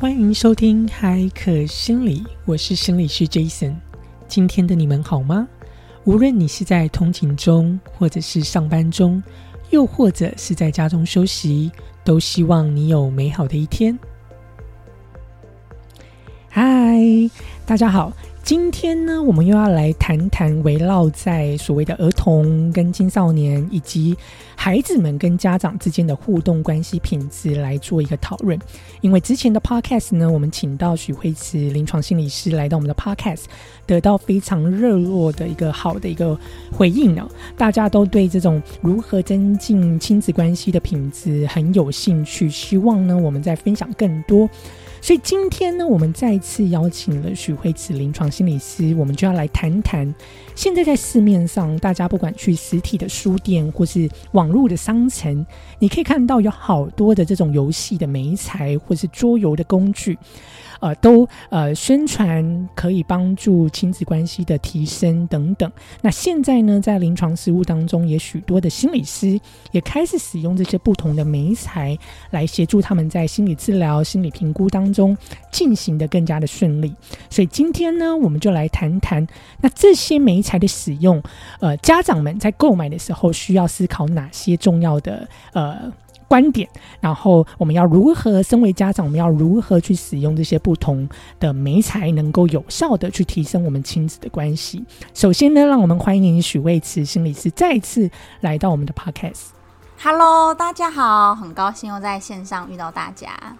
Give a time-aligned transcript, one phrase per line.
[0.00, 3.74] 欢迎收听海可心理，我是心理师 Jason。
[4.28, 5.48] 今天的你们好吗？
[6.04, 9.20] 无论你是在通勤中，或者是上班中，
[9.70, 11.72] 又或者是在家中休息，
[12.04, 13.98] 都希望你有美好的一天。
[16.48, 16.62] 嗨，
[17.66, 18.12] 大家好。
[18.48, 24.16] 今天呢，我们又要来谈谈围绕在所谓的儿童跟青少年以及
[24.56, 28.58] 孩子们跟家长之间的互动关系品质来做一个讨论。
[29.02, 33.42] 因为之前的 podcast 呢，我们请到许慧慈临床心理师来到我们的 podcast，
[33.84, 36.34] 得到非常热络的一个好的一个
[36.72, 37.28] 回应呢。
[37.54, 44.48] 大家都对这种如何增进亲子关系的品质很有兴趣，希望呢我们再分享更多。
[45.00, 50.12] 所以今天呢，我们再次邀请了许慧慈临床心理师，我们就要来谈谈。
[50.54, 55.46] 现在在市面上，大家不管去实体的书店或是网络的商城，
[55.78, 60.18] 你可以看到有好多的这种游戏的媒材或是桌游的工具。
[60.80, 65.70] 呃，都呃宣传可以帮助亲子关系的提升等等。
[66.02, 69.38] 那现在呢，在临床实务当中，也许多的心理师
[69.72, 71.96] 也开始使用这些不同的媒材
[72.30, 75.16] 来协助他们在心理治疗、心理评估当中
[75.50, 76.94] 进行的更加的顺利。
[77.28, 79.26] 所以今天呢，我们就来谈谈
[79.60, 81.22] 那这些媒材的使用。
[81.60, 85.92] 呃，家长们在购买的时候需要思考哪些重要的呃。
[86.28, 86.68] 观点，
[87.00, 88.42] 然后我们要如何？
[88.42, 91.08] 身为家长，我们要如何去使用这些不同
[91.40, 94.84] 的媒材，能够有效的去提升我们亲子的关系？
[95.14, 99.46] 首先呢，让我们欢迎许卫慈心理师再次来到我们的 podcast。
[100.00, 103.56] Hello，大家好，很高兴又在线上遇到大家。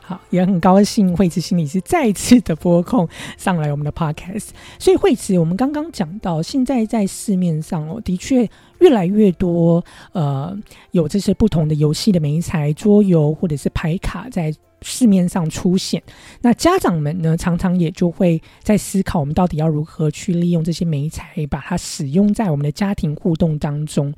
[0.00, 3.08] 好，也很高兴惠慈心理师再次的播控
[3.38, 4.48] 上来我们的 podcast。
[4.78, 8.48] 所以惠慈，我们刚刚讲到，现在在市面上哦，的确
[8.84, 9.82] 越来越多
[10.12, 10.54] 呃，
[10.90, 16.02] 有这些不同的游戏的媒材、桌游或者是牌卡在市面上出现。
[16.42, 24.12] 那家长们呢，常常也就会在思考，我们到底要如何去利用这些媒材，把它使用在我们的家庭互动当中。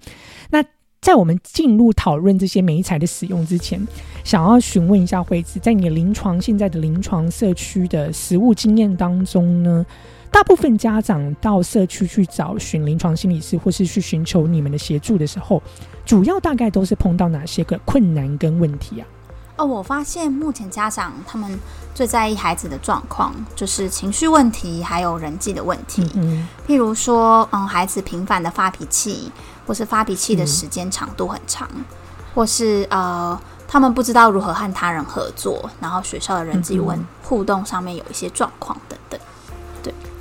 [0.50, 0.64] 那
[1.00, 3.80] 在我们进入讨论这些美材的使用之前，
[4.24, 9.86] 想要询问一下惠子，在你临床现在的临床社区的实务经验当中呢，
[10.36, 15.62] 大部分家长到社区去找寻临床心理师，或是去寻求你们的协助的时候，
[16.04, 19.06] 主要大概都是碰到哪些个困难跟问题啊？
[19.56, 21.58] 哦，我发现目前家长他们
[21.94, 26.06] 最在意孩子的状况，就是情绪问题，还有人际的问题。
[26.16, 29.32] 嗯，譬如说，嗯，孩子频繁的发脾气。
[29.66, 31.68] 或是发脾气的时间长度很长，
[32.34, 33.36] 或是呃，
[33.66, 39.18] 他们不知道如何和他人合作，然后学校的人际问互动上面有一些状况等等。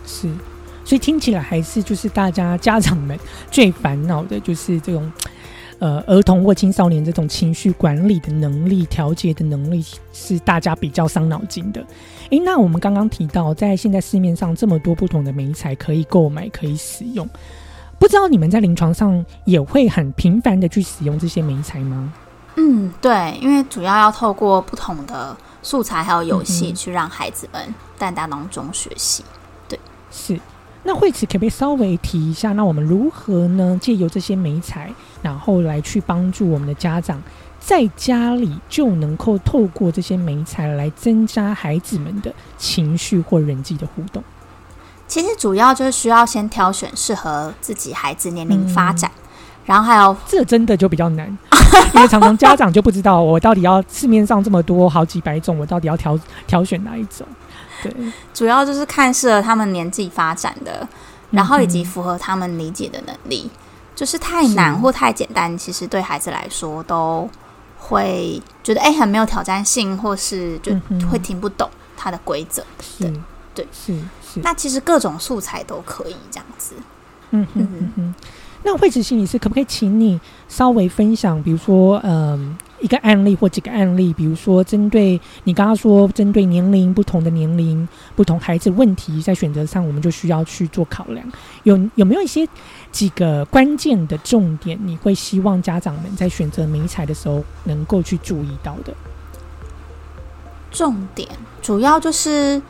[0.05, 0.29] 对，是，
[0.83, 3.17] 所以听起来还是就是大家家长们
[3.49, 5.11] 最烦恼的就是这种
[5.79, 9.83] 呃儿童或青少年这种情绪管理的能力、调节的能力
[10.13, 11.85] 是大家比较伤脑筋的。
[12.29, 17.27] 诶，那我们刚刚提到，在现在市面上这么多不同的媒材可以购买、可以使用。
[17.99, 22.11] 不知道你们在临床上也会很频繁的去使用这些媒材吗？
[22.55, 27.61] 嗯，对，因为主要要透过不同的素材还有游戏去让孩子们
[27.97, 29.23] 在当中学习。
[29.23, 29.29] 对，
[30.15, 30.39] 是。
[30.87, 33.75] 那惠慈可不可以稍微提一下，那我们如何呢？
[33.81, 34.93] 借由这些媒材，
[35.23, 37.19] 然后来去帮助我们的家长
[37.59, 44.23] 在家里就能够透过这些媒材来增加孩子们的情绪或人际的互动。
[45.07, 49.09] 其实主要就是需要先挑选适合自己孩子年龄发展，
[49.65, 51.27] 然后还有这真的就比较难，
[51.95, 57.25] 因为常常家长就不知道我到底要市面上这么多好几百种，我到底要挑挑选哪一种？
[57.89, 60.87] 对，主要就是看适合他们年纪发展的，
[61.31, 63.49] 然后以及符合他们理解的能力。
[63.95, 67.29] 就是太难或太简单，其实对孩子来说都
[67.77, 70.73] 会觉得哎很没有挑战性，或是就
[71.09, 72.61] 会听不懂它的规则。
[72.99, 73.13] 对，
[73.53, 74.41] 对，是是。
[74.41, 76.75] 那其实各种素材都可以这样子。
[77.29, 78.15] 嗯嗯嗯嗯。
[78.63, 80.19] 那惠子心理师可不可以请你
[80.49, 91.25] 稍微分享，比如说，嗯，一个案例或几个案例，比如说针对你刚刚说针对年龄不同的年龄、不同孩子问题，在选择上我们就需要去做考量。
[91.63, 92.47] 有有没有一些
[92.91, 98.93] 几个关键的重点，你会希望家长们在选择迷彩的时候能够去注意到的？
[100.69, 101.27] 重点
[101.61, 102.61] 主要就是。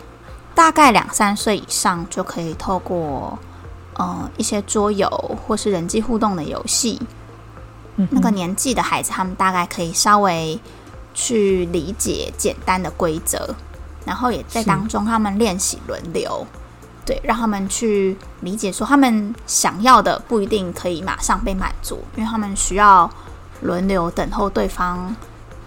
[0.56, 3.38] 大概两三岁以上就可以透过
[3.96, 5.06] 呃一些桌游
[5.46, 6.98] 或是人际互动的游戏，
[8.12, 10.60] 那个年纪的孩子，他们大概可以稍微
[11.14, 13.56] 去理解简单的规则，
[14.06, 16.46] 然后也在当中他们练习轮流，
[17.06, 23.10] 对，让他们去理解说他们想要的不一定可以马上被满足，因为他们需要
[23.62, 25.16] 轮流等候对方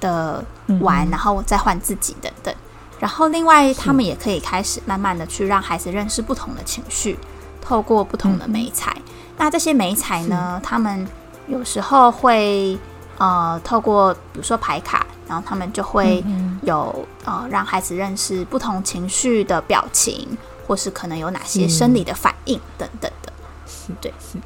[0.01, 0.45] 的
[0.81, 2.55] 玩，然后再换自己等等。
[3.01, 7.17] 然后另外，他们也可以开始慢慢的去让孩子认识不同的情绪，
[7.61, 8.95] 透过不同的美彩。
[9.37, 11.07] 那这些美彩呢，他们
[11.49, 12.79] 有时候会
[13.19, 16.23] 呃透过比如说牌卡，然后他们就会
[16.63, 20.29] 有呃让孩子认识不同情绪的表情，
[20.67, 23.33] 或是可能有哪些生理的反应等等的。
[23.67, 24.39] 是对是。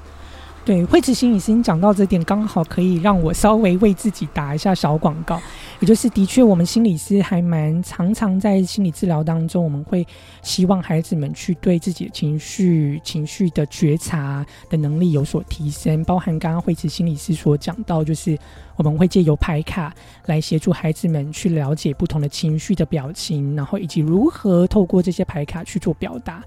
[0.64, 5.42] 对，惠慈心理师讲到这点，刚好可以让我稍微为自己打一下小广告。
[5.80, 10.06] 也就是，的确，我们心理师还蛮常常在心理治疗当中，我们会
[10.40, 16.04] 希望孩子们去对自己的情绪、情绪的觉察的能力有所提升。
[16.04, 18.38] 包含刚刚惠慈心理师所讲到，就是
[18.76, 19.92] 我们会借由牌卡
[20.26, 26.40] 来协助孩子们去了解不同的情绪的表情，然后以及如何透过这些牌卡去做表达。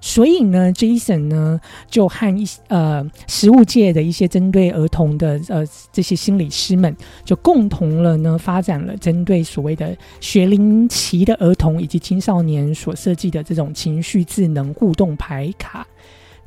[0.00, 15.86] 所以呢，Jason 呢就和一呃食物界的一些针对儿童的呃这些心理师们，就共同了呢发展了针对所谓的学龄期的儿童以及青少年所设计的这种情绪智能互动牌卡。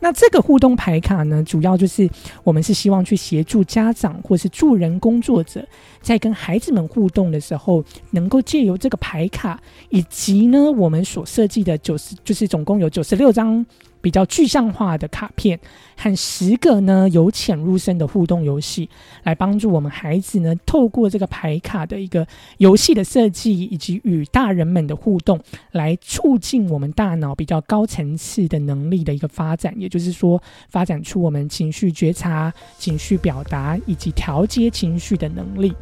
[0.03, 2.09] 那这个互动牌卡呢，主要就是
[2.43, 5.65] 我们是希望去协助家长或是助人工作者，
[6.01, 9.57] 在跟孩子们互动的时候，能够借由这个牌卡，
[9.87, 13.65] 以及呢我们所设计的九十，就是总共有九十六张。
[14.03, 15.57] 比较具象化的卡片
[15.95, 18.89] 和十个呢由浅入深的互动游戏，
[19.23, 22.27] 来帮助我们孩子呢透过这个牌卡的一个
[22.57, 25.39] 游戏的设计，以及与大人们的互动，
[25.71, 29.73] 来促进我们大脑比较高层次的能力的一个发展。
[29.77, 35.73] 也就是说，发展出我们情绪觉察、情绪表达以及调节情绪的能力。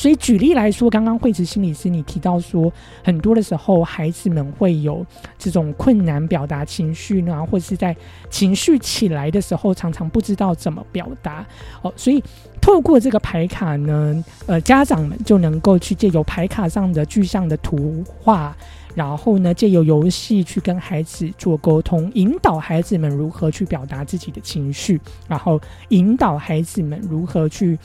[0.00, 2.72] 所以举例来说，刚刚惠慈心理师你提到说，
[3.04, 5.04] 很多的时候孩子们会有
[5.36, 7.94] 这种困难表达情绪呢，或者是在
[8.30, 11.46] 情绪起来的时候，常常不知道怎么表达
[11.82, 11.92] 哦。
[11.96, 12.24] 所以
[12.62, 18.56] 透过这个牌卡呢，呃，家长们就能够去借由牌卡上的具象的图画，
[18.94, 24.98] 然后呢，借由游戏去跟孩子做沟通，引导孩子们如何去表达自己的情绪，
[25.28, 25.60] 然后
[25.90, 27.78] 引导孩子们如何去。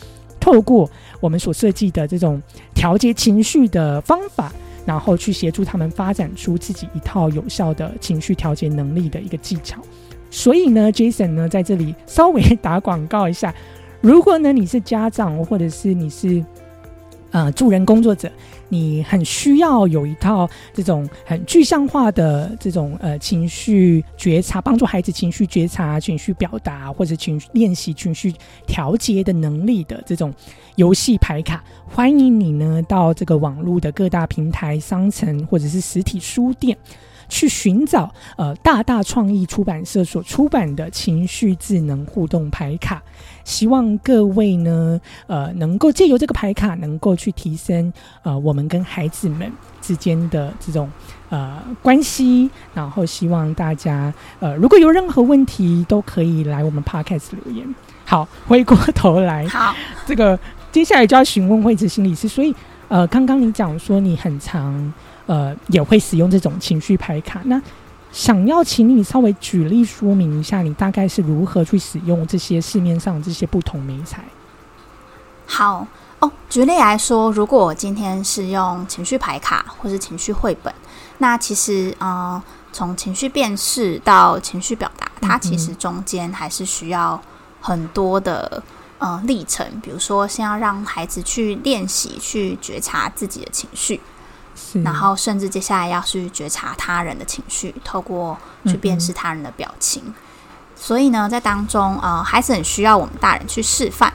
[0.46, 0.88] 透过
[1.20, 2.40] 我们所设计的这种
[2.76, 4.54] 调节情绪的方法，
[4.86, 9.82] 然后去协助他们发展出自己一套有效的情绪调节能力的一个技巧。
[10.30, 13.52] 所以呢，Jason 呢在这里稍微打广告一下，
[14.02, 16.46] 如果呢你是家长，或者是你是。
[17.32, 18.32] 呃，助人工作者，
[18.70, 28.34] 你很需要有一套这种很具象化的这种呃情绪觉察，帮助孩子情绪觉察、情绪表达或者情绪练习情绪
[28.66, 30.34] 调节的能力的这种
[30.76, 36.78] 游戏牌卡，欢迎你呢到这个网络的各大平台、商城或者是实体书店。
[37.28, 43.02] 去寻找呃大大创意出版社所出版的情绪智能互动牌卡，
[43.44, 47.92] 希望各位呢呃能够借由这个牌卡，能够去提升
[48.24, 49.52] 呃我们跟孩子们
[49.82, 50.90] 之间的这种
[51.30, 57.76] 呃关系，然后希望大家呃如果有任何问题，都可以来我们 podcast 留言。
[58.06, 59.76] 好，回过头来，好，
[60.06, 60.38] 这个
[60.72, 62.54] 接下来就要询问惠子心理师，所以
[62.88, 64.94] 呃刚刚你讲说你很长。
[65.26, 67.42] 呃，也会使用这种情绪牌卡。
[67.46, 67.62] 那
[68.12, 74.24] 想要请你稍微举例说明一下，你大概是如何去使用这些市面上这些不同媒材？
[75.46, 75.86] 好
[76.20, 80.74] 哦，举例来说，如果我今天是用情绪牌卡或是情绪绘本，
[81.18, 82.42] 那其实呃，
[82.72, 87.22] 从情绪辨识到情绪表达，它其实中间还是需要
[87.60, 88.64] 很多的
[88.98, 89.66] 呃历程。
[89.82, 94.00] 比如说，先要让孩子去练习去觉察自己的情绪。
[94.84, 100.14] 然后，甚至接下来要去觉察他人的情绪，透过去辨识他人的表情。
[100.76, 104.14] 所以呢，在当中，呃，孩子很需要我们大人去示范。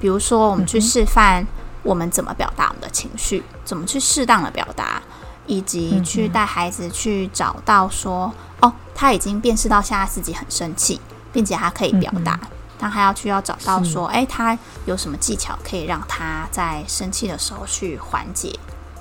[0.00, 1.46] 比如说，我们去示范
[1.82, 5.02] 我们怎么表达我们的情绪，怎么去适当的表达，
[5.46, 11.00] 以及去带孩子去找到说，哦，他已经辨识到现在自己很生气，
[11.32, 12.38] 并且他可以表达。
[12.78, 18.56] 但还要去要找到说，哎，他有什么技巧可以让他在生气的时候去缓解。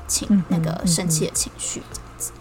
[0.08, 2.32] 情那个生气的情绪，这样子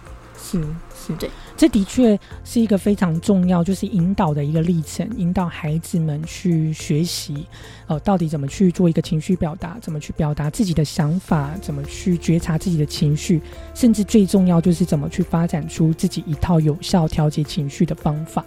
[0.40, 0.62] 是
[1.06, 7.46] 是，对，这的确是一个非常重要，就是引导的一个历程，引导孩子们去学习，
[7.86, 13.40] 哦，到底怎么去做一个情绪表达，怎么去表达自己的想法，怎么去觉察自己的情绪，
[13.74, 18.44] 甚至最重要就是怎么去发展出自己一套有效调节情绪的方法。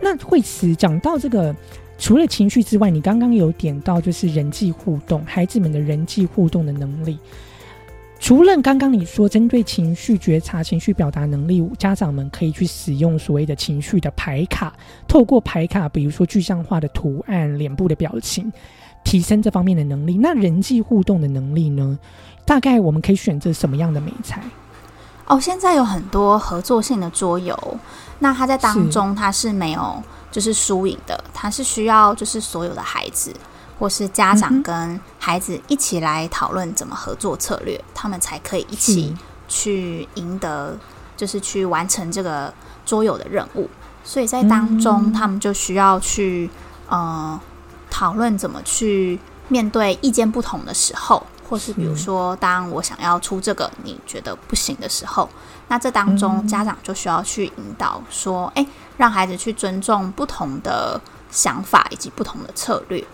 [0.00, 1.54] 那惠慈讲到这个，
[1.98, 7.18] 除了情绪之外，你刚刚有点到就是人际互动，孩子们的人际互动的能力。
[8.18, 14.72] 除了刚刚你说针对情绪觉察、情绪表达能力，家长们可以去使用所谓的情绪的牌卡，
[15.06, 18.50] 透过牌卡，比如说具象化的图案、脸部的表情，
[19.04, 20.18] 提升这方面的能力。
[20.18, 21.98] 那人际互动的能力呢？
[22.44, 24.42] 大概我们可以选择什么样的美材？
[25.26, 27.78] 哦，现在有很多合作性的桌游，
[28.20, 33.32] 那它在当中它是没有就是输赢的，它是需要就是所有的孩子
[33.78, 39.16] 或是家长跟孩子一起来讨论怎么合作策略，他们才可以一起
[39.48, 40.76] 去赢得，
[41.16, 42.52] 就是去完成这个
[42.84, 43.68] 桌游的任务。
[44.02, 46.50] 所以在当中，他们就需要去
[46.88, 47.40] 呃
[47.90, 49.18] 讨论怎么去
[49.48, 51.24] 面对意见不同的时候。
[51.48, 55.28] 或是比如说，当我想要出这个你觉得不行的时候，
[55.68, 58.66] 那这当中家长就需要去引导说，哎，
[58.96, 63.06] 让孩子去尊重不同的想法以及不同的策略，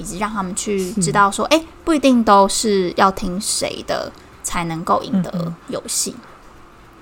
[0.00, 4.10] 以及让他们去知道说，哎，不一定都是要听谁的
[4.42, 6.14] 才能够赢得游戏。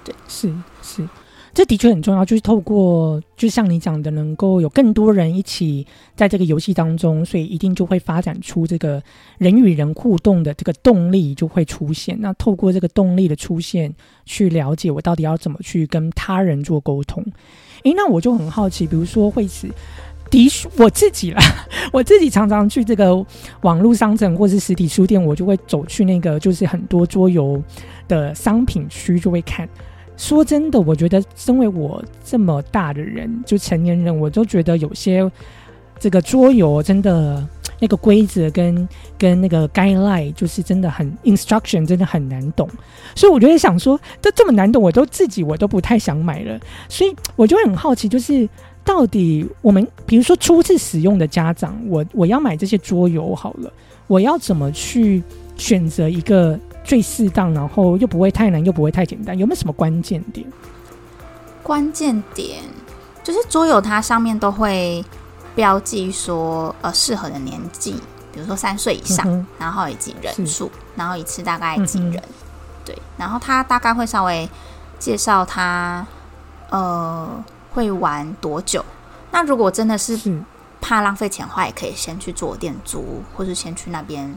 [0.05, 0.53] 对，是
[0.83, 1.09] 是。
[1.55, 9.03] 这的确很重要，就是透过，就像你讲的，能够有更多人一起在这个游戏当中，所以一定就会发展出这个
[9.39, 12.17] 人与人互动的这个动力就会出现。
[12.21, 13.93] 那透过这个动力的出现，
[14.25, 17.25] 去了解我到底要怎么去跟他人做沟通。
[17.83, 19.69] 诶，那我就很好奇，比如说惠子，
[20.31, 21.41] 的我自己啦，
[21.93, 23.15] 我自己常常去这个
[23.63, 27.63] 网络商城或是实体书店，我就会走去那个就是很多桌游
[28.07, 29.69] 的商品区，就会看。
[30.17, 35.31] 说真的，我觉得身为我这么大的人，就成年人，我都觉得有些
[35.99, 37.47] 这个桌游真的
[37.79, 42.69] 那个规则跟跟那个 guideline 就是真的很 instruction 真的很难懂，
[43.15, 46.59] 所以我就在想说，这这么难懂，我都自己我都不太想买了。
[46.89, 48.49] 所以我就很好奇，就是
[48.89, 53.71] 到底我们比如说初次使用的家长，我我要买这些桌游好了，
[54.07, 55.23] 我要怎么去
[55.59, 56.59] 选择一个？
[56.85, 60.47] 最适当，然后又不会太难，又不会太简单，有没有什么关键点？
[61.63, 62.61] 关键点
[63.23, 65.05] 就是桌游，它上面都会
[65.55, 67.93] 标记说，呃，适合的年纪，
[68.33, 72.23] 比如说三岁以上，然后以及人数，然后一次大概几人，
[72.87, 74.49] 对，然后它大概会稍微
[74.99, 76.07] 介绍他，
[76.71, 77.45] 呃，
[77.79, 78.85] 会玩多久。
[79.31, 80.19] 那如果真的是
[80.81, 84.29] 怕浪费钱的话，也可以先去桌店租，或是先去那边。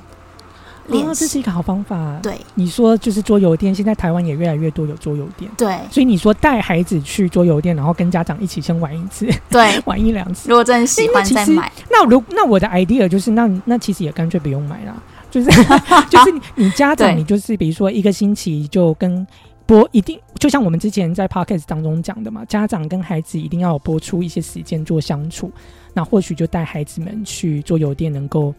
[0.88, 2.20] 哦，这是一个好方法。
[2.22, 5.50] 对，你说就是桌游店，现在台湾也越来越多有桌游店。
[5.58, 10.50] 对，所以你说带孩子去桌游店，然后跟家长一起先玩一次，对， 玩一两次。
[10.50, 15.50] 如果真的喜欢再买，那如那我的 idea 就是，那那其实也干脆不用买了，就是
[16.10, 19.26] 就是你家长，你就是比如说一个星期就跟
[19.72, 25.50] 播一定，就像我们之前在 podcast 当中讲的嘛，家长跟孩子一定要有播出一些时间做相处，
[25.94, 28.54] 那或许就带孩子们去做游店，能够。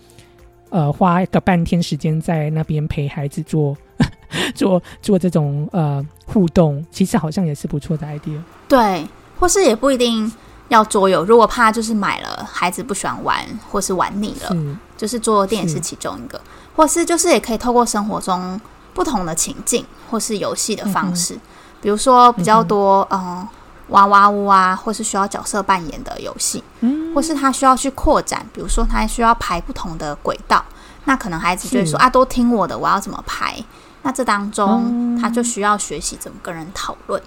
[0.71, 3.77] 呃，花个半天时间在那边陪孩子做
[4.57, 8.41] 做做这种呃互动，其实好像也是不错的 idea。
[8.67, 9.07] 对，
[9.39, 10.33] 或是也不一定
[10.69, 14.57] 要桌游，如果怕就是买了孩子不喜欢玩，或是玩腻了，
[14.97, 16.41] 就是桌游店也是其中一个。
[16.75, 18.59] 或是就是也可以透过生活中
[18.95, 21.39] 不同的情境，或是游戏的方式，
[21.81, 23.47] 比如说比较多嗯。
[23.89, 30.65] 娃娃屋啊，或是需要角色扮演的游戏，嗯，或是他需要去扩展，比如说他需要排不同的轨道，
[31.05, 33.63] 那可能孩子就会说啊，都听我的，我要怎么排？
[34.01, 37.21] 那这当中他就需要学习怎么跟人讨论。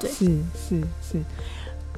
[0.00, 0.24] 对，是
[0.54, 1.22] 是是，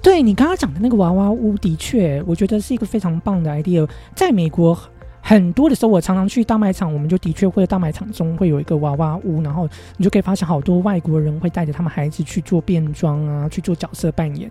[0.03, 4.79] 对你刚刚讲的那个娃娃屋，的确，我觉得是一个非常棒的 idea，在美国。
[5.25, 14.51] 很多的时候，我常常去大卖场，我们就的确会大卖场中会有一个娃娃屋，然后你就可以发现好多外国人会带着他们孩子去做变装啊，去做角色扮演。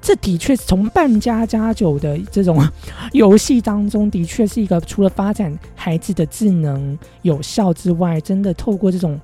[0.00, 2.62] 这的确是从半家家酒的这种
[3.12, 9.20] 游戏当中，的确是一个除了发展孩子的智能有效之外，真的透过这种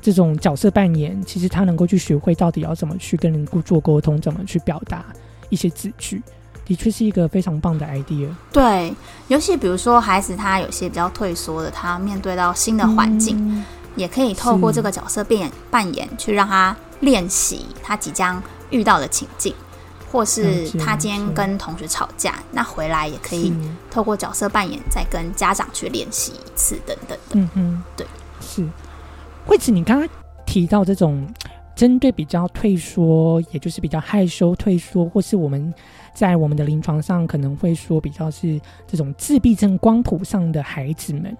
[0.00, 5.04] 这种角色扮演，其实他能够去学会到底要怎么去跟人做沟通，怎么去表达
[5.48, 6.22] 一些字句。
[6.70, 8.28] 的确是一个非常棒的 idea。
[8.52, 8.94] 对，
[9.26, 13.64] 尤其比如说孩子他有些比较退缩的，他面对到新的环境，
[13.96, 19.52] 也可以透过这个角色扮演扮演去让他练习他即将遇到的情境，
[20.12, 23.52] 或是他今天跟同学吵架，那回来也可以
[23.90, 27.32] 透过角色扮演再跟家长去练习一次等等的。
[27.32, 28.06] 嗯嗯，对，
[28.40, 28.64] 是。
[29.44, 30.08] 惠子，你刚刚
[30.46, 31.26] 提到这种
[31.80, 35.72] 针对比较退缩，也就是比较害羞退缩，或是我们。
[36.12, 41.34] 在我们的临床上，可能会说比较是这种自闭症光谱上的孩子们。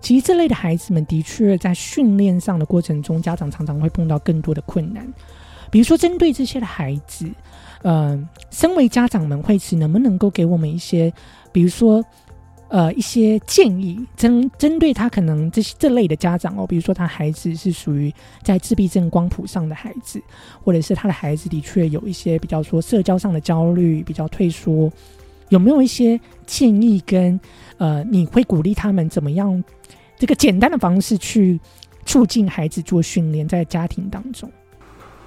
[0.00, 5.06] 其实这类的孩子们的确在训练上的过程中，家长常常会碰到更多的困难。
[5.70, 7.30] 比如说，针对这些的孩子，
[7.82, 11.10] 嗯，身为家长们会是能不能够给我们一些，
[11.52, 12.04] 比如说。
[12.68, 20.22] 呃，一些建议针针对他可能这些这类的家长哦，比如说他孩子是属于在自闭症光谱上的孩子，
[20.62, 24.92] 或者是他的孩子的确有一些比较说社交上的焦虑，比较退缩，
[25.48, 27.40] 有没有一些建议跟
[27.78, 29.64] 呃，你会鼓励他们怎么样？
[30.18, 31.58] 这个简单的方式去
[32.04, 34.50] 促进孩子做训练，在家庭当中。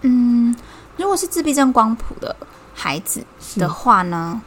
[0.01, 0.53] 嗯，
[0.97, 2.35] 如果是自闭症光谱的
[2.73, 4.41] 孩子的话呢，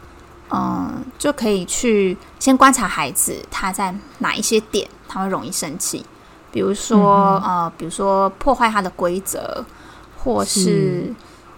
[0.54, 6.04] 嗯，就可以去先观察孩子他在哪一些点他会容易生气，
[6.52, 9.64] 比如说呃，比如说破坏他的规则，
[10.18, 11.12] 或是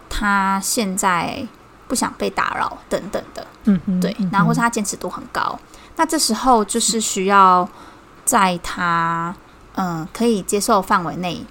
[0.09, 1.47] 他现在
[1.87, 3.47] 不想被打扰等等的。
[3.65, 5.59] 嗯嗯，对，然后或是他坚持度很高。
[5.97, 7.69] 那这时候就是需要
[8.25, 9.35] 在他
[9.75, 11.45] 嗯可以接受范围内，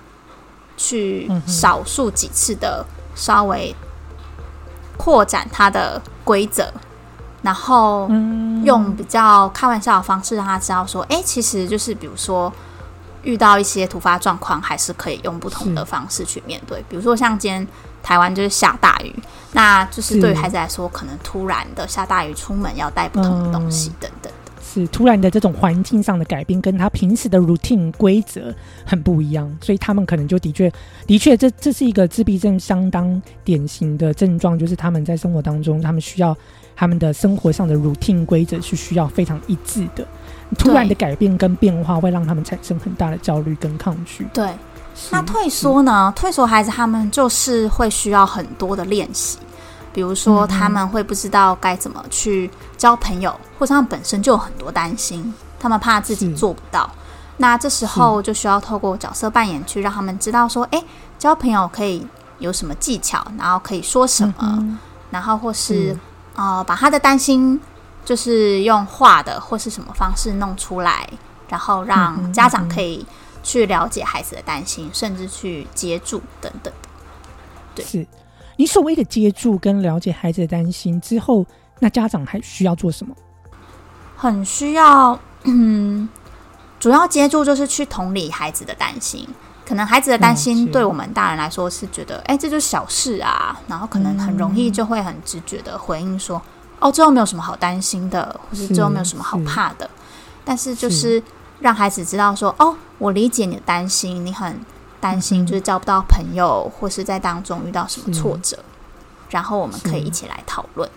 [0.78, 2.86] 去少数几次的
[3.16, 3.76] 稍微
[4.98, 6.72] 扩展他的规则，
[7.46, 8.10] 然后
[8.64, 12.52] 用比较开玩笑的方式让他知道说，哎，其实就是比如说
[13.22, 16.84] 遇到一些突发状况，还是可以用不同的方式去面对。
[16.90, 17.68] 比如说像今天
[18.02, 19.16] 台湾就是下大雨，
[19.52, 24.34] 那就是对于孩子来说，可能突然的下大雨出门要带不同的东西等等。
[24.82, 28.54] 是突然的这种环境上的改变，跟他平时的 routine 规则
[28.86, 30.70] 很不一样，所以他们可能就的确，
[31.08, 36.36] 的确，这这是一个自闭症相当典型的症状，就是他们在生活当中，他们需要
[36.76, 40.06] 他们的生活上的 routine 规则是需要非常一致的，
[40.58, 44.28] 突然的改变跟变化会让他们产生很大的焦虑跟抗拒。
[44.34, 44.50] 对，
[45.10, 46.12] 那退缩呢？
[46.16, 49.38] 退缩孩子他们就是会需要很多的练习。
[49.96, 56.92] 比如说，他们会不知道该怎么去交朋友，或者他们本身就有很多担心，他们怕自己做不到。
[57.38, 60.84] 那这时候就需要透过角色扮演去让他们知道说，哎，
[61.18, 62.06] 交朋友可以
[62.40, 64.78] 有什么技巧，然后可以说什么，
[65.12, 65.98] 然后或是
[66.36, 67.58] 呃，把他的担心
[68.04, 71.10] 就是用画的或是什么方式弄出来，
[71.48, 73.06] 然后让家长可以
[73.44, 76.74] 去了解孩子的担心，甚至去接住等等
[77.74, 78.06] 对。
[78.56, 78.58] 是。
[78.58, 81.46] 你所谓的接住跟了解孩子的担心之后，
[81.80, 83.16] 那家长还需要做什么？
[84.16, 86.08] 很需要，嗯，
[86.80, 89.28] 主要接住就是去同理孩子的担心。
[89.68, 96.42] 可能孩子的担心对我们大人来说是觉得，哎，这就是小事啊，然后可能很容易就会很直觉的回应说，
[96.80, 99.90] 哦，最后没有什么好担心的，或是最后没有什么好怕的。
[100.46, 101.22] 但是就是
[101.60, 104.60] 让孩子知道说，哦，我理解你的担心，你很。
[105.06, 108.58] 担心就是交不到朋友，或是在当中遇到什么挫折，
[109.30, 110.90] 然后我们可以一起来讨论。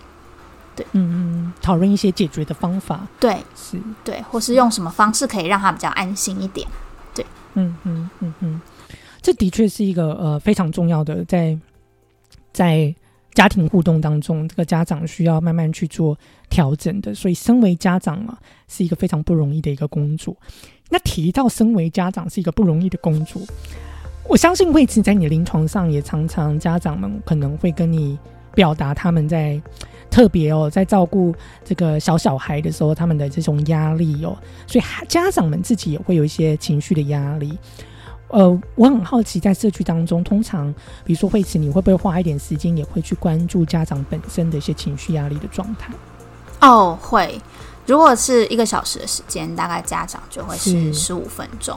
[0.75, 3.07] 对，嗯嗯，讨论一些解决的方法。
[3.19, 6.67] 对，是，对，或是用什么方式可以让他比较安心一点。
[7.13, 8.61] 对，嗯嗯嗯嗯，
[9.21, 11.55] 这的确是一个呃非常重要的，在
[12.51, 12.95] 在
[13.35, 16.17] 家庭互动当中，这个家长需要慢慢去做
[16.49, 17.13] 调整的。
[17.13, 18.35] 所以，身为家长啊，
[18.67, 20.35] 是一个非常不容易的一个工作。
[20.89, 23.39] 那提到身为家长是一个不容易的工作。
[24.29, 28.15] 我相信位置在你临床上也常常家长们可能会跟你
[28.53, 29.59] 表达他们在
[30.11, 31.33] 特别哦， 在照顾
[31.65, 34.37] 这个小小孩的时候，他们的这种压力哦，
[34.67, 37.57] 所以家长们自己也会有一些情绪的压力。
[38.27, 40.71] 呃，我很好奇，在社区当中，通常
[41.03, 45.91] 比如说惠慈，你会不会花一点时间，也会去关注家长本身的一些情绪压力的状态？
[46.61, 47.41] 哦，会。
[47.87, 51.75] 如果是一个小时的时间，大概家长就会是十五分钟。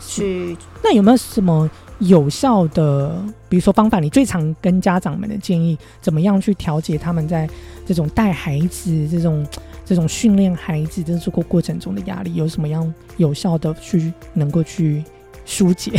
[0.00, 1.68] 去那有没有什么
[2.00, 4.00] 有效的，比如说方法？
[4.00, 7.48] 你最常跟家长们的建议，怎么样去调节他们在
[7.86, 9.46] 这种带孩子、这种
[9.84, 12.34] 这种训练孩子的这个过程中的压力？
[12.34, 15.04] 有什么样有效的去能够去
[15.46, 15.92] 疏解？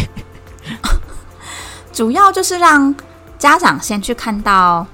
[1.93, 2.93] 主要就是让
[3.39, 4.86] 家长先去看到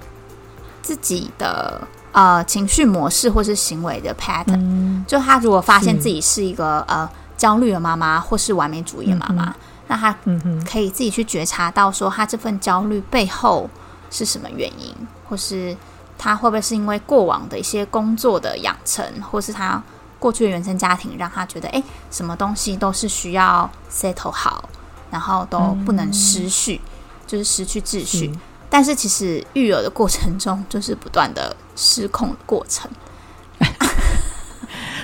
[0.84, 5.04] 自己的呃情绪模式或是行为的 pattern。
[5.06, 7.10] 就他如果发现自己是一个呃。
[7.42, 9.56] 焦虑的妈妈，或是完美主义的妈妈，
[9.88, 10.16] 那她
[10.64, 13.68] 可以自己去觉察到，说她这份焦虑背后
[14.12, 14.96] 是什么原因，
[15.28, 15.76] 或是
[16.20, 19.82] 她会不会是因为过往的一些工作的养成，或是她
[20.20, 24.70] 过去的原生家庭让她觉得，哎，什么东西都是需要 settle 好，
[25.10, 26.80] 然后都不能失序，
[27.26, 28.32] 就是失去秩序。
[28.70, 32.88] 但是其实育儿的过程中，就是不断的失控的过程。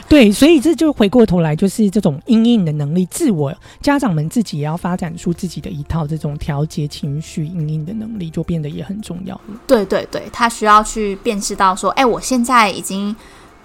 [0.09, 9.59] 对，所以这就回过头来，就是这种阴影的能力，自我家长们自己也要发展出自己的一套这种调节情绪阴影的能力，就变得也很重要了。
[9.67, 13.13] 对对对，他需要去辨识到说，哎，我现在已经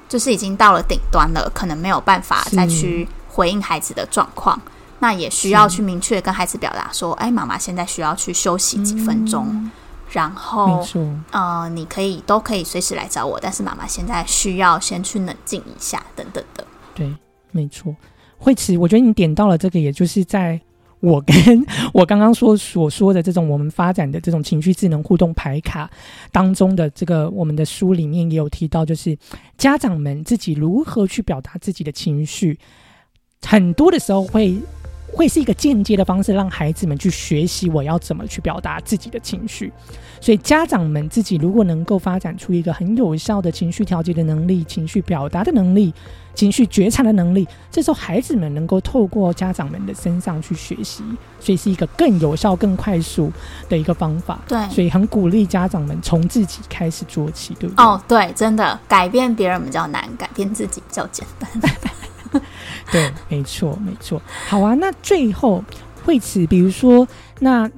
[0.08, 4.60] 就是已经到了顶端了，可能没有办法再去回应孩子的状况，
[4.98, 9.70] 那也需要去明确跟孩子表达说，哎，妈妈现在需要去休息几分钟。
[10.12, 10.84] 然后，
[11.30, 16.64] 呃，你可以都可以随时来找我，但是妈妈现在需要先去冷静一下，等等的。
[16.94, 17.10] 对，
[17.50, 17.96] 没错。
[18.36, 20.60] 惠慈，我觉得你点到了这个，也就是在
[21.00, 21.34] 我跟
[21.94, 25.90] 我刚刚说所说的这种我们发展的这种情绪智能互动牌卡
[26.30, 29.16] 当中的这个，我们的书里面也有提到，就是
[29.56, 32.58] 家长们自己如何去表达自己的情绪，
[33.46, 34.58] 很多的时候会。
[35.12, 39.72] 会是一个间接的方式，让孩子们去学习我要怎么去表达自己的情绪。
[40.20, 45.92] 所以家长们自己如果能够发展出一个很有效的情绪调节的能力、情绪表达的能力、
[46.32, 51.02] 情绪觉察的能力，这时候孩子们能够透过家长们的身上去学习，
[51.40, 53.32] 所以是一个更有效、更快速
[53.68, 54.38] 的一个方法。
[54.46, 57.84] 对，所以很鼓励家长们从自己开始做起，对不对？
[57.84, 61.50] 哦，对，真的改变别人比较难，改变自己比较简单。
[62.90, 64.20] 对，没错，没错。
[64.48, 65.64] 好啊，那最后
[66.04, 67.06] 惠慈，比如说，
[67.40, 67.70] 那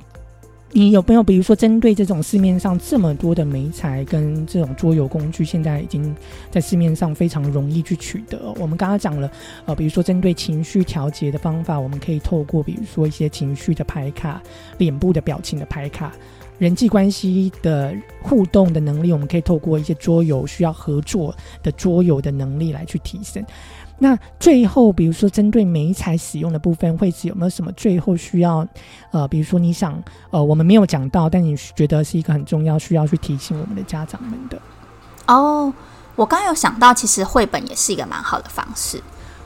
[0.76, 6.12] 你有没有，比如说，针对这种市面上这么多的媒材跟这种桌游工具，现在已经
[6.50, 8.52] 在市面上非常容易去取得。
[8.58, 9.30] 我们刚刚讲了，
[9.66, 14.42] 呃，比如说针对情绪调节的方法，我们可以透过，比如说一些情绪的牌卡、
[14.78, 16.12] 脸部的表情的牌卡、
[16.58, 23.44] 人际关系的互动的能力，我们可以透过一些桌游需要合作的桌游的能力来去提升。
[23.98, 28.66] 那最后，比如说针对媒材使用的部分，会是有没有什么最后需要？
[29.12, 34.58] 呃，比如说你想，呃，我们没有讲到，但你觉得是一个很重要，需要去提醒我们的家长们的。
[35.26, 35.72] 哦，
[36.16, 39.00] 我刚有想到，其实绘本也是一个蛮好的方式。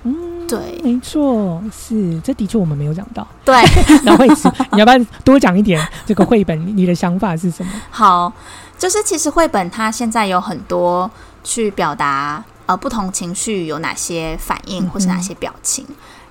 [0.05, 3.27] 嗯，对，没错，是这的确我们没有讲到。
[3.45, 3.55] 对，
[4.03, 6.77] 那惠子，你要不要多讲一点这个绘本？
[6.77, 7.73] 你的想法是什么？
[7.91, 8.33] 好，
[8.79, 11.11] 就是其实绘本它现在有很多
[11.45, 12.43] 去表达。
[12.69, 15.87] 呃，不同情绪有哪些反应，或是哪些表情，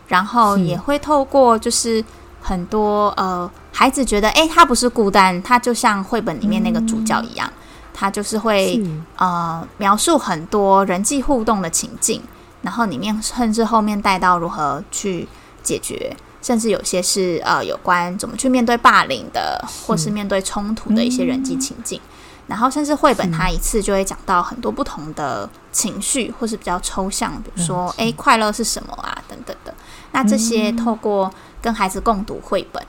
[0.07, 2.03] 然后也会透过就是
[2.39, 7.51] 很多呃孩子觉得，哎，他不是孤单，他就像绘本里面那个主角一样，
[7.91, 8.79] 他就是会
[9.15, 12.21] 呃描述很多人际互动的情境，
[12.61, 15.27] 然后里面甚至后面带到如何去
[15.63, 21.99] 解决，甚至有些是呃有关怎么去面对霸凌的，或是面对冲突的一些人际情境。
[22.47, 29.21] 然后，甚至绘本它一次就会讲到很多不同的情绪，或是比较抽象，比如说，哎，快乐是什么啊？
[29.27, 29.73] 等等的。
[30.13, 31.29] 那这些透过
[31.61, 32.81] 跟孩子共读绘本，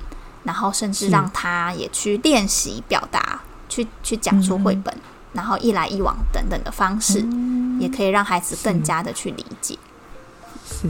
[0.44, 4.97] 然后甚至让他也去练习表达，去去讲出绘本，
[5.33, 7.27] 然后一来一往等等的方式，
[7.81, 9.77] 也可以让孩子更加的去理解。
[10.66, 10.88] 是。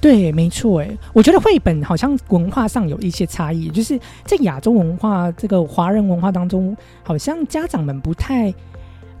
[0.00, 8.54] 对，没错，哎，我觉得绘本好像文化上有一些差异，就是在亚洲文化这个华人文化当中，好像家长们不太，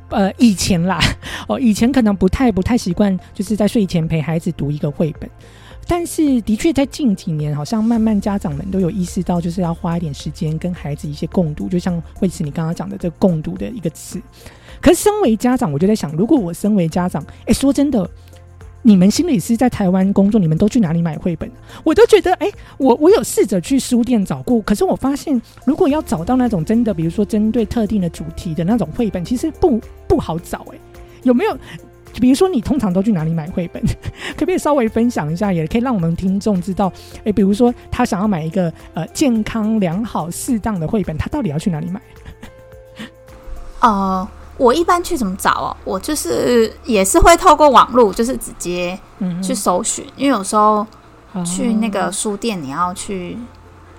[0.08, 1.00] 呃，以前啦，
[1.48, 5.28] 哦，以前可能不太不太习惯，就是在睡前陪孩子读一个绘本，
[5.88, 14.22] 但是的确在近几年，好像慢慢家长们都有意识到，就是要花一点时间跟孩子一些共读，就像惠慈你刚刚讲的这个共读的一个词。
[14.80, 18.08] 可是身为家长，我就在想，如果我身为家长，哎，说真的。
[18.82, 21.50] 你们心理师在台湾工作，你们都去哪里买绘本？
[21.84, 30.64] 我都觉得，哎，我我有试着去书店找过，可是我发现，如果要找到那种真的，比如说针对特定的主题的那种绘本，其实不不好找。
[30.72, 30.78] 哎，
[31.24, 31.58] 有没有？
[32.20, 33.82] 比如说，你通常都去哪里买绘本？
[34.34, 35.52] 可不可以稍微分享一下？
[35.52, 36.90] 也可以让我们听众知道，
[37.24, 42.00] 哎，比如说他想要买一个呃健康良好适当的绘本，他到底要去哪里买？
[43.82, 44.26] 哦。
[44.58, 45.76] 我一般去怎么找哦？
[45.84, 48.98] 我就是也是会透过网络，就是直接
[49.42, 50.86] 去搜寻，因为有时候
[51.46, 53.38] 去那个书店，你要去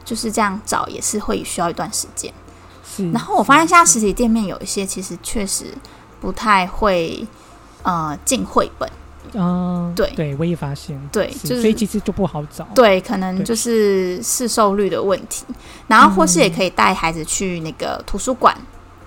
[0.04, 2.32] 就是这样找，也是会需要一段时间。
[3.13, 5.65] 然后我发现现在实体店面有一些其实确实
[6.19, 7.26] 不太会
[7.84, 8.89] 呃进绘本。
[9.34, 12.67] 嗯，对对，我也发现，对，就是所以其实就不好找。
[12.76, 15.45] 对，可能就是市售率的问题。
[15.88, 18.54] 然后或是也可以带孩子去那个图书馆。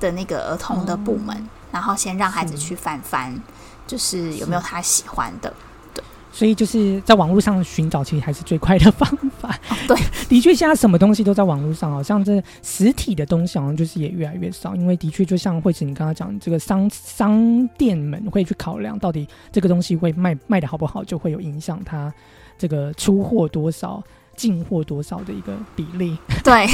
[0.02, 3.32] 的那个儿童的部门，然后先让孩子去翻翻，
[3.86, 5.54] 就是有没有他喜欢的。
[5.94, 9.08] 对，所以就是在网络上寻找，其实还是最快的方
[9.40, 9.56] 法。
[9.86, 9.96] 对，
[10.28, 22.12] 的确现在什么东西都在网络上，好像这实体的东西好像就是也越来越少，因为的确就像惠子你刚刚讲，这个商商店们会去考量到底这个东西会卖卖的好不好，就会有影响它
[22.58, 24.02] 这个出货多少、
[24.36, 26.18] 进货多少的一个比例。
[26.42, 26.66] 对。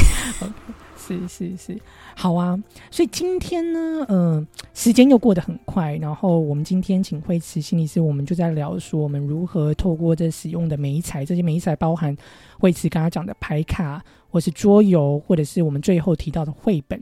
[0.96, 1.80] 是 是是，
[2.20, 2.58] 好啊！
[2.90, 5.94] 所以今天呢，嗯，时间又过得很快。
[5.98, 12.16] 然后我们今天请惠慈心理师，我们就在聊说，我们如何透过这使用的美彩，这些美彩包含
[12.58, 17.00] 惠慈刚刚讲的牌卡，或是桌游，或者是我们最后提到的绘本。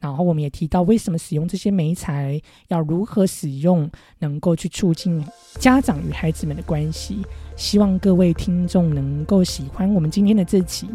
[0.00, 5.24] 然后我们也提到为什么使用这些美材，要如何使用，能够去促进
[5.60, 7.24] 家长与孩子们的关系。
[7.54, 10.88] 希望各位听众能够喜欢我们今天的这集。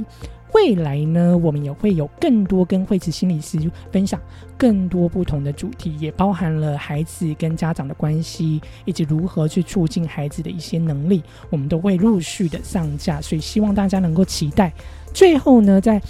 [0.54, 3.58] 未来呢，我们也会有更多跟惠慈心理师
[3.92, 4.20] 分享
[4.58, 14.72] 更多不同的主题，也包含了孩子跟家长的关系，以及如何去促进孩子的一些能力，我们都会陆续的上架，所以希望大家能够期待
[15.14, 16.02] 最后呢，在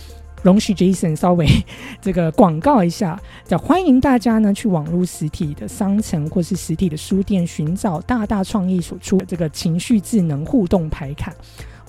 [0.44, 1.48] 容许 Jason 稍微
[2.02, 11.32] 这个广告一下，叫欢迎大家呢去网络实体的商城或是实体的书店寻找大大创意所出的这个情绪智能互动牌卡。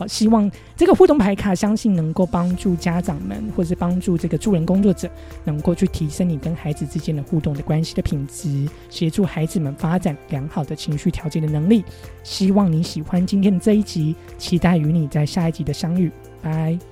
[0.06, 5.10] 希望这个互动牌卡，相信能够帮助家长们，或是帮助这个助人工作者，
[5.44, 11.84] 能够去提升你跟孩子之间的互动的关系的品质，协助孩子们发展良好的情绪调节的能力。
[12.22, 16.10] 希望你喜欢今天的这一集，期待与你在下一集的相遇。
[16.42, 16.91] 拜。